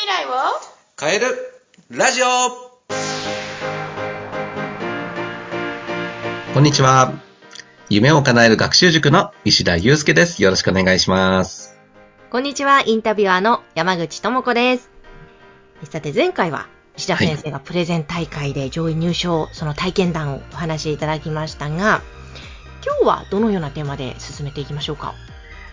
[0.00, 0.30] 未来を？
[0.98, 1.26] 変える
[1.90, 2.26] ラジオ
[6.54, 7.12] こんにちは。
[7.90, 10.42] 夢を叶える学習塾の石田祐介です。
[10.42, 11.78] よろしくお願いします。
[12.30, 14.88] こんにちは、インタビュアーの山口智子です。
[15.84, 22.00] さて、前回は石田先生がプレゼン大会で上位入賞、その体験談をお話しいただきましたが、
[22.82, 25.14] 今日はどのようなテーマで進めていきましょうか？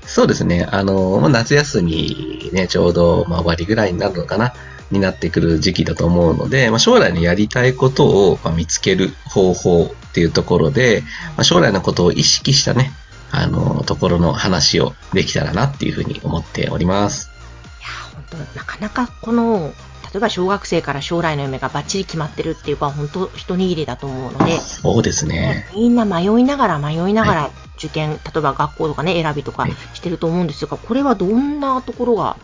[0.07, 0.67] そうですね。
[0.71, 4.53] あの、まあ夏休みね、ちょうど、まあ、終わりぐらいになるのかな、
[4.89, 11.03] になってくる時期だと思うので、まあ、将来のやりたいことを、ま、見つける方法っていうところで、
[11.35, 12.93] ま、将来のことを意識したね、
[13.31, 17.29] あの、ところの話をできたらなっていうふうに思っております。
[17.79, 19.73] いや、本当なかなかこの、
[20.13, 25.67] 例えば小学生から将来の夢がバッチリ決まってるっていうか、本当一握りだと思うので、そうですね。
[25.75, 32.37] みんな迷いながら迷いながはら受験、例えば学校とかね、選びとかはいしてると思うんですが、これはどんなところが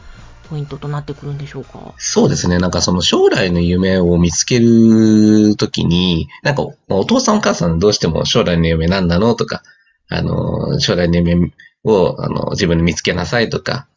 [0.49, 1.93] ポイントとなってくるんでしょうか？
[1.97, 2.59] そうですね。
[2.59, 9.63] なんかその将来の夢を見つけるときに、なんかお父さんお母さんどうしても将来の夢何なのとか、
[10.09, 11.51] あの、将来の夢
[11.85, 13.87] をあの自分で見つけなさいとか、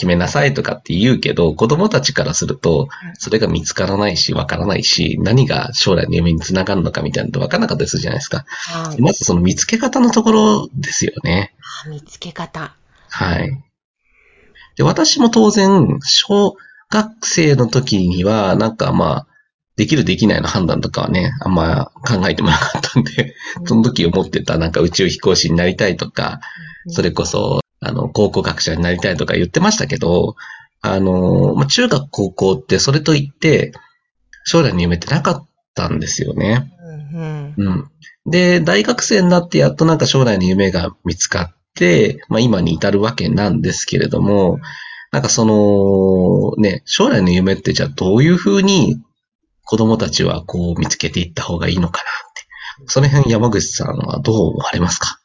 [0.00, 8.46] 決めなさいとかって言うけど、子供たちからすると、それが見つからないし、わからないし、何が将来の夢につながるのかみたいなのってわからなかったりするじゃないですか。
[8.46, 9.02] はい。
[9.02, 11.52] まずその見つけ方のところですよね。
[11.84, 12.74] あ見つけ方。
[13.10, 13.62] はい。
[14.76, 16.56] で、私も当然、小
[16.90, 19.26] 学生の時には、なんかまあ、
[19.80, 26.40] できるできないの判断とかはね、あんま考えてもなかったんで、その時思ってたなんか宇宙飛行士になりたいとか、
[26.88, 30.36] それこそ、あの、考古学者になりたいとか言ってましたけど、
[30.82, 33.72] あの、まあ、中学高校ってそれと言って、
[34.44, 36.70] 将来の夢ってなかったんですよね。
[37.14, 37.90] うんうんうん。
[38.30, 44.60] で、大学生になってやっとなんか将来の夢が見つかって、まあ今に至るわけなんですけれども、
[45.10, 49.00] なんかその、ね、将来の夢ってじゃあどういうふうに
[49.64, 52.40] 子供たちはこう見つけていった方がいいのかなって。
[52.86, 55.20] その辺山口さんはどう思われますか？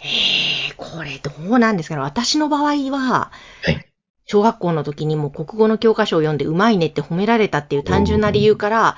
[0.00, 3.30] えー、これどうなんですかね私の場合は、
[3.62, 3.86] はい。
[4.26, 8.96] 小学校の時にもう国語の教科書を読んでうまいねって褒められたっていう単純な理由から、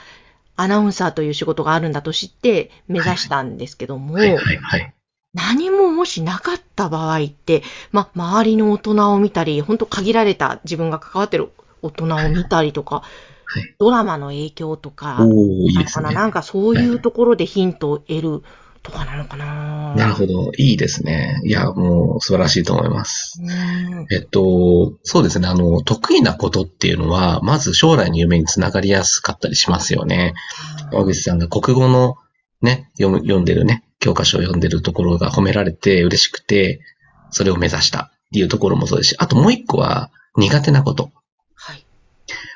[0.56, 4.94] アナウンサーという仕事があるんだと知って目指したんですけども、はい、はい、はい。
[5.33, 11.50] 何ももしなかった場合って、ま、周りの大人を見たり、本当限られた自分が関わってる
[11.81, 13.31] 大人を見たりとか、はい。
[13.79, 15.35] ドラマの影響とか、なのか
[15.75, 16.15] なですね。
[16.15, 18.43] なんかそういうところでヒントを得る
[18.83, 20.51] とかなのかななるほど。
[20.57, 21.41] いいですね。
[21.45, 23.41] いや、もう素晴らしいと思います。
[23.41, 25.47] うんえっと、そうですね。
[25.47, 30.35] あの、得意なことっていうのは、まず将来の夢につながりやすかったりしますよね。
[30.91, 32.17] 山口さんが国語の
[32.61, 36.81] ね、読む読んでるね、教科書を読んでるところが褒められて嬉しくて、
[37.31, 41.12] それを目指したっていうところもそうですし、あともう一個は苦手なこと。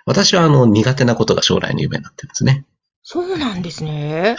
[0.06, 0.16] はい。
[0.16, 2.64] 私はあの苦手なことが将来の夢になってるんですね。
[3.02, 4.36] そうなんですね。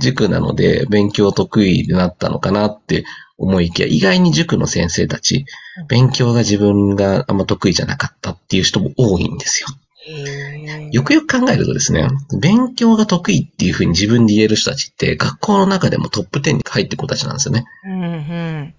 [0.00, 3.04] 塾なので勉強得意になったのかなって
[3.36, 5.44] 思いきや、意外に塾の先生たち、
[5.88, 9.68] 勉強が自分があんま得意じゃなかったっていう人も多いんですよ。
[10.06, 12.06] へよくよく考えるとですね、
[12.40, 17.64] 勉強が得意っていうふうに自分で言える人たちって学校の中でもトップ10に入ってる子たちなんですよね。
[17.84, 18.74] うんうん。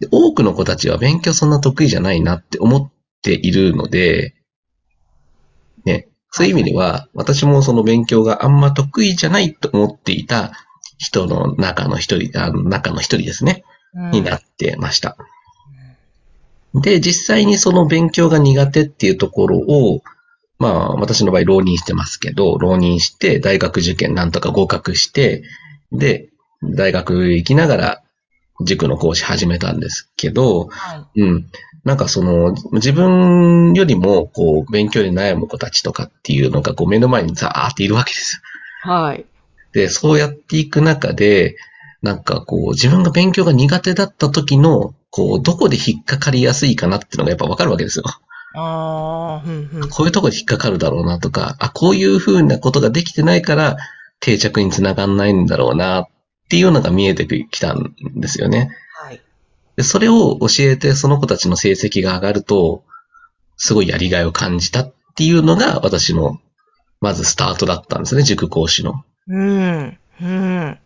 [0.00, 2.92] で多くの子たちは勉強そんな得意じゃないなって思っ
[3.22, 4.43] ているので、ね、
[6.36, 10.50] そういう意味では、私もその勉強があんま得意じゃないと思っていた
[10.98, 13.62] 人の中の一人、あの中の一人ですね、
[13.94, 14.10] うん。
[14.10, 15.16] になってました。
[16.74, 20.02] で、実際にその勉強が苦手っていうところを、
[20.58, 25.44] まあ、私の場合浪人してますけど、浪人して大学受験なんとか合格して、
[25.92, 26.30] で、
[26.64, 28.03] 大学行きながら
[28.62, 31.20] 塾の講師始めたんですけど、はい。
[31.20, 31.46] うん。
[31.84, 38.40] なんかその、自分よりも、こう、勉強に悩む子たちとかっていうのが、こう、目の前にザーっているわけです
[38.84, 38.90] よ。
[38.92, 39.26] はい。
[39.72, 41.56] で、そうやっていく中で、
[42.00, 48.04] なんかこう、自分が勉強が苦手だった時の、こう、どこで引っかかりやすいかなっていうのがやっぱわかるわけですよ。
[48.54, 49.88] ああ、うんうん。
[49.88, 53.76] こういうとこで引っかかるだろうなとか、あ、こういう風なことができてないから、
[54.20, 56.08] 定着につながんないんだろうな、っ
[56.54, 58.70] ていうのが見えてきたんですよね。
[59.02, 59.20] はい。
[59.74, 62.84] で、それを教えてその子たちの成績が上がると、
[63.56, 66.38] すごいやりがいを感じたっていうのが私の、
[67.00, 69.04] まずスタートだったんですね、塾講師の。
[69.26, 69.98] うん。
[70.22, 70.78] うん。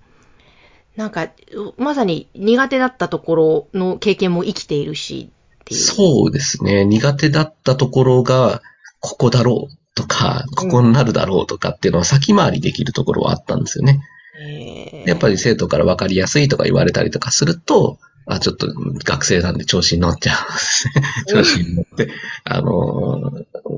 [0.97, 1.29] なんか、
[1.77, 5.31] まさに苦手だったところの経験も生きているし、
[5.61, 5.81] っていう。
[5.81, 6.87] そうですね。
[6.87, 8.63] 苦手だったところが、
[9.01, 14.01] ここだろうとか、ここになるだろうとかっていうのは先回りできるところはあったんですよね。
[14.41, 18.69] へやっぱり生徒から分かりやすいとか言われたりとかすると、あ、ちょっと
[19.05, 20.37] 学生なんで調子に乗っちゃう。
[21.29, 22.11] 調子に乗って、
[22.45, 23.33] あの、も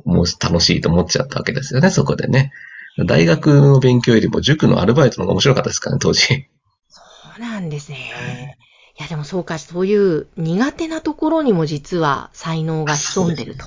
[0.05, 2.53] も楽しいと思っちゃったわけですよね、そこでね。
[3.07, 6.49] 大学の勉強よりも塾のアルバイトの方が面白かったですからね、当時。
[6.89, 7.01] そ
[7.39, 8.57] うなんですね。
[8.99, 13.65] いや、でもそうか、そういう苦手なところにも実は才能が潜んでると。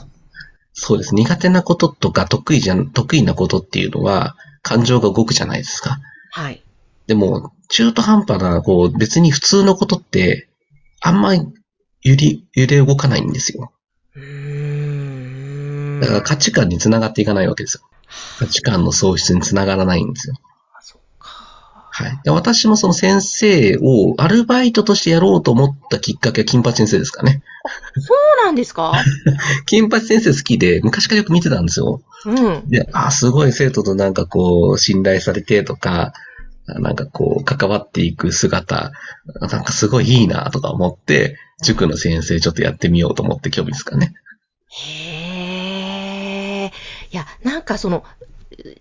[0.74, 1.16] そうです。
[1.16, 6.00] 苦手なこととか得意じゃん、得意なことっていうのは感情が動くじゃないですか。
[6.32, 6.63] はい。
[7.08, 10.50] でも、中途半端な、こう、別に普通のことって、
[11.02, 11.42] あんまり
[12.02, 13.72] 揺り、揺れ動かないんですよ。
[16.02, 17.84] だから価値観につながっていかないわけですよ。
[18.40, 20.36] 価値観の喪失につながらないんですよ。
[20.82, 21.30] そっか。
[21.92, 22.20] はい。
[22.24, 27.42] で私もその先生をアルバイトとしてやろうと思ったきっかけは金八先生ですかね。
[28.00, 28.94] そうなんですか？
[29.66, 32.02] 金八先生好きで昔からよく見てたんですよ。
[32.26, 32.70] うん。
[32.70, 36.14] で、あ、すごい生徒となんかこう、信頼されてとか、
[36.68, 38.92] なんかこう、関わっていく姿、
[39.42, 44.14] なんかすごいいいなとか思って、塾の先生ちょっとやってみようと思って興味ですかね。
[44.70, 46.72] へえ。
[47.12, 48.04] いや、なんかその、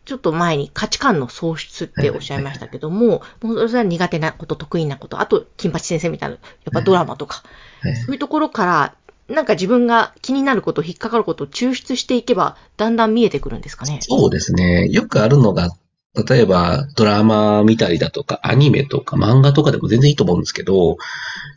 [0.04, 7.42] ちょっと前に価値観の喪失っておっしゃいましたけども、もうそれは苦手なこと、得意なこと、あと、金八先生みたいな、やっぱドラマとか、
[7.80, 8.94] はいそういうところから、
[9.28, 13.98] なんか自分が気になること、引っかかることを抽出していけば、だんだん見えてくるんですかね。
[14.02, 14.88] そうですね。
[14.88, 15.70] よくあるのが、
[16.14, 20.98] 例えばドラマ見たりだとか、アニメとか漫画とかでも全然いいと思うんですけど、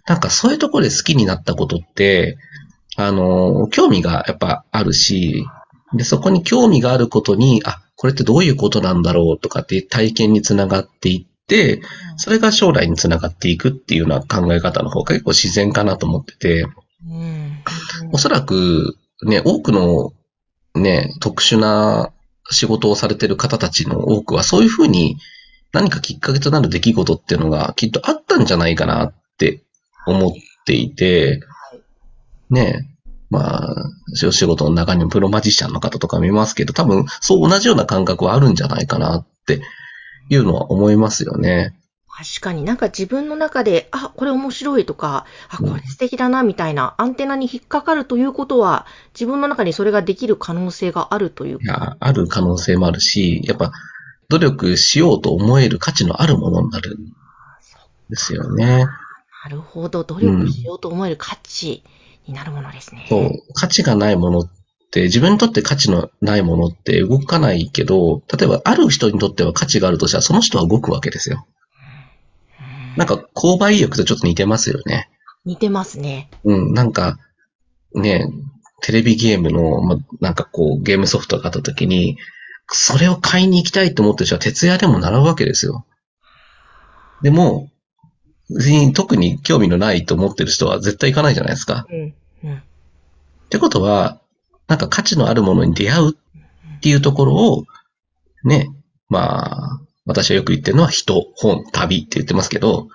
[0.07, 2.38] なんかそういうところで好きになったことって、
[2.96, 5.46] あの、興味がやっぱあるし、
[5.94, 11.81] で、そこに興味があることに、あ、これってどういうことなんだろうとかって体験につながっていって、
[12.18, 16.68] それが将来につながっていくっていうような考え方の方が結構自然かなと思ってて、
[17.10, 17.63] うん。
[18.12, 20.13] おそらく、ね、多くの、
[20.75, 22.12] ね、特殊な
[22.52, 25.18] 仕事をされてる方たちの多くは、そういうふうに
[25.72, 29.64] 何かきっかけとなる出来事っていうのがきっとあったんじゃないかなって
[30.06, 30.32] 思っ
[30.66, 31.42] ていて、
[32.50, 32.90] ね、
[33.30, 33.76] まあ、
[34.28, 39.62] お仕事の中にもプロマジシャンの方とか見ますけど、多分そう同じような感覚はあるんじゃないかなって
[40.30, 41.76] いうのは思いますよね。
[42.18, 53.74] 確かになんか自分の中で、あ、これ面白いとか、あ、これ素敵だなみたいなアンテナに引っかかるということは、自分の中にそれができる可能性があるといういや、ある可能性もあるし、やっぱ
[54.30, 57.12] 努力しようと思える価値のあるものになるん
[58.10, 58.86] ですよね。
[59.44, 60.06] なるほど。
[60.06, 61.84] 努力しようと思える価値
[62.28, 63.08] になるものですね。
[63.10, 64.50] そう、価値がないものっ
[64.90, 71.46] て、自分にとって価値のないものって動かないけど、例えばある人にとっては価値があるとしたら、その人は動くわけですよ。
[72.98, 75.10] なんか、購買意欲とちょっと似てますよね。
[75.46, 76.30] 似てますね。
[76.44, 77.18] うん、なんか、
[77.94, 78.28] ね、
[78.82, 82.18] テレビゲームの、ま、なんかこう、ゲームソフトがあった時に、
[82.68, 85.86] それを買いに行きたいと思ってる人は徹夜でも習うわけですよ。
[87.22, 87.70] でも、
[88.50, 91.86] 別に特に興味のないと思ってる人は絶対行かないじゃないですか。
[91.90, 92.14] うん。
[92.44, 92.56] うん。
[92.58, 92.62] っ
[93.50, 94.20] てことは、
[94.68, 97.66] なんか価値のあるものに出会うっていうところを、
[98.44, 98.70] ね、
[99.10, 102.88] まあ、私はよく言ってるのは人、本、旅って言ってますけど、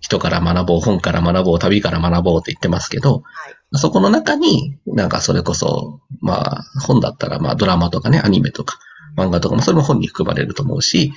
[0.00, 3.78] 人から学ぼう、本から学ぼう、旅から学ぼうって言ってますけど、はい。
[3.78, 8.78] そこの中に、なんかそれこそ、まあ、本だったら、まあドラマとかね、アニメとか、
[9.16, 11.12] 漫画とかもそれも本に含まれると思うし、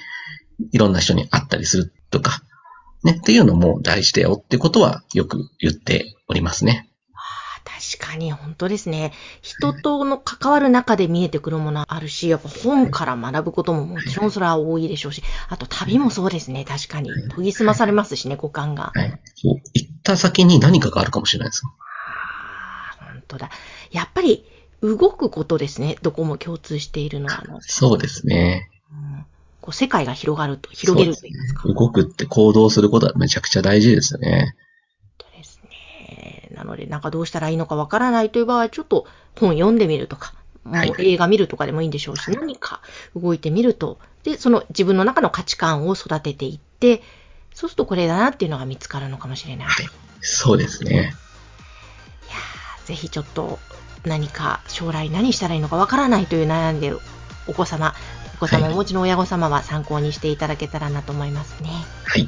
[0.72, 2.42] いろんな人に会ったりするとか、
[3.04, 6.90] ね、っていうのも大事だよってことはよく言っておりますね。
[8.16, 9.12] かに、本当ですね。
[9.42, 17.28] 人との関わる中で見えてくるものあるし、やっぱ本から学ぶことももちろんそれは多いでしょうし、あと旅もそうですね、確かに。
[17.36, 18.94] 研ぎ澄まされますしね、五感が。
[18.96, 19.20] はい。
[19.44, 21.74] 行った先に何かがあるかもしれないですよ。
[21.78, 23.50] ああ、本当だ。
[23.92, 24.46] やっぱり、
[24.82, 25.98] 動くことですね。
[26.02, 28.70] どこも共通しているのは、そうですね。
[28.92, 29.26] うん
[29.62, 31.68] こう世界が広がると、広げると言いますか。
[31.68, 34.56] 動くって行動することはめちゃくちゃ大事ですよね。
[36.66, 39.06] ので、なんかどうしたらいいのかわからないという場合は、ちょっと
[39.40, 42.82] 本読んでみるとか、もはいう映画見るとかでもいいんでしょうし、何か
[43.16, 47.02] 動いてみると、で、その自分の中の価値観を育てていって、
[47.54, 49.68] そうするとこれだなっていうのが見つかるのかもしれない。
[49.68, 49.86] はい。
[50.20, 50.92] そうですね。
[50.92, 53.60] いやーぜひちょっと
[54.06, 57.00] 何か将来何したらいいのかわからないという悩んでいる
[57.48, 57.94] お子様、
[58.36, 61.70] お子様お持ちの親御様は参考にしていただけたらなと思いますね。
[62.06, 62.28] はい。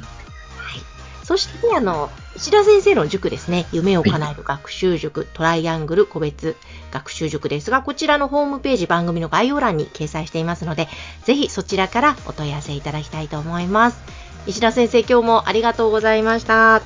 [1.28, 1.36] はい。
[1.36, 6.56] そして、あの、石田先生の塾ですね、夢を叶える学習塾、トライアングル個別
[6.90, 10.88] 学習塾ですが、こちらのホームページ、番組の概要欄に掲載していますので、
[11.24, 13.98] ぜひそちらからお問い合わせいただきたいと思います。
[14.46, 16.76] 石田先生、今日もありがとうございました。
[16.76, 16.82] あ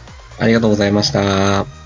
[0.47, 1.82] りがとうございました。